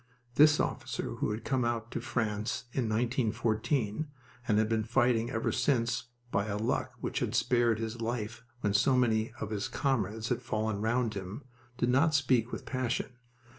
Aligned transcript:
This 0.33 0.59
officer 0.59 1.17
who 1.17 1.29
had 1.29 1.45
come 1.45 1.63
out 1.63 1.91
to 1.91 2.01
France 2.01 2.63
in 2.73 2.85
1914 2.89 4.07
and 4.47 4.57
had 4.57 4.67
been 4.67 4.83
fighting 4.83 5.29
ever 5.29 5.51
since 5.51 6.05
by 6.31 6.47
a 6.47 6.57
luck 6.57 6.93
which 7.01 7.19
had 7.19 7.35
spared 7.35 7.77
his 7.77 8.01
life 8.01 8.43
when 8.61 8.73
so 8.73 8.95
many 8.97 9.31
of 9.39 9.51
his 9.51 9.67
comrades 9.67 10.29
had 10.29 10.41
fallen 10.41 10.81
round 10.81 11.13
him, 11.13 11.43
did 11.77 11.89
not 11.89 12.15
speak 12.15 12.51
with 12.51 12.65
passion. 12.65 13.11